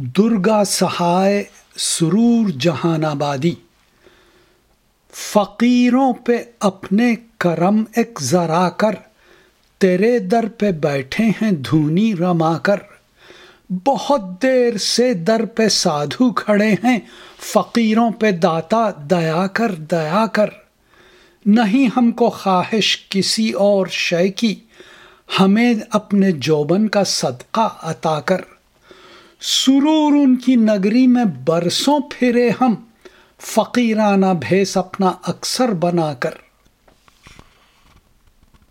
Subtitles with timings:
[0.00, 1.44] درگا سہائے
[1.76, 3.54] سرور جہان آبادی
[5.12, 8.90] فقیروں پہ اپنے کرم ایک ذرا کر،
[9.78, 12.76] تیرے در پہ بیٹھے ہیں دھونی رما کر۔
[13.84, 16.98] بہت دیر سے در پہ سادھو کھڑے ہیں،
[17.38, 20.50] فقیروں پہ داتا دیا کر دیا کر۔
[21.46, 24.54] نہیں ہم کو خواہش کسی اور شے کی،
[25.40, 28.40] ہمیں اپنے جوبن کا صدقہ عطا کر۔
[29.40, 32.74] سرور ان کی نگری میں برسوں پھرے ہم
[33.40, 36.30] فقیرانہ بھیس اپنا اکثر بنا کر۔